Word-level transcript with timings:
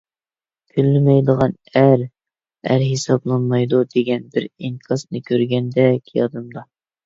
«كۈنلىمەيدىغان 0.77 1.53
ئەر، 1.81 2.07
ئەر 2.71 2.87
ھېسابلانمايدۇ» 2.87 3.85
دېگەن 3.95 4.27
بىر 4.35 4.51
ئىنكاسنى 4.55 5.25
كۆرگەندەك 5.33 6.15
يادىمدا. 6.21 6.69